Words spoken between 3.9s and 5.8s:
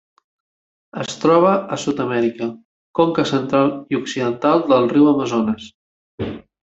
i occidental del riu Amazones.